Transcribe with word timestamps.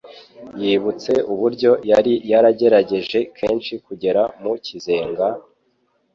Yibutse 0.61 1.11
uburyo 1.33 1.71
yari 1.91 2.13
yaragerageje 2.31 3.19
kenshi 3.37 3.73
kugera 3.85 4.21
mu 4.41 4.53
kizenga, 4.65 5.27